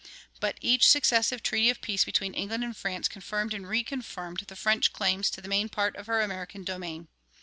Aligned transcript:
But 0.39 0.57
each 0.61 0.89
successive 0.89 1.43
treaty 1.43 1.69
of 1.69 1.79
peace 1.79 2.05
between 2.05 2.33
England 2.33 2.63
and 2.63 2.75
France 2.75 3.07
confirmed 3.07 3.53
and 3.53 3.65
reconfirmed 3.67 4.47
the 4.47 4.55
French 4.55 4.91
claims 4.91 5.29
to 5.29 5.41
the 5.41 5.47
main 5.47 5.69
part 5.69 5.95
of 5.95 6.07
her 6.07 6.21
American 6.23 6.63
domain. 6.63 7.07